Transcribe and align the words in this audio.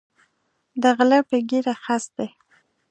د 0.81 0.83
غلۀ 0.97 1.19
پۀ 1.27 1.37
ږیره 1.49 1.75
خس 1.83 2.03
دی 2.15 2.27